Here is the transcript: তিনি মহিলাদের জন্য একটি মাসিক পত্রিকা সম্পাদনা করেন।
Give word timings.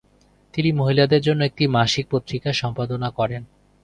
তিনি 0.53 0.69
মহিলাদের 0.71 1.21
জন্য 1.21 1.41
একটি 1.43 1.63
মাসিক 1.67 2.05
পত্রিকা 2.11 2.49
সম্পাদনা 2.53 3.09
করেন। 3.09 3.41